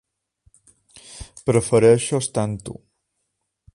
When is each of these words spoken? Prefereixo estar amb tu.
Prefereixo 1.49 2.23
estar 2.23 2.47
amb 2.49 2.65
tu. 2.71 2.79